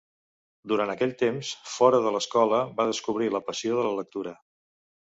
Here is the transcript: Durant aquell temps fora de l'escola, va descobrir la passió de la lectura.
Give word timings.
Durant 0.71 0.93
aquell 0.93 1.13
temps 1.19 1.51
fora 1.75 2.01
de 2.07 2.15
l'escola, 2.17 2.63
va 2.81 2.89
descobrir 2.95 3.31
la 3.37 3.47
passió 3.51 3.79
de 3.83 3.87
la 3.91 3.95
lectura. 4.03 4.37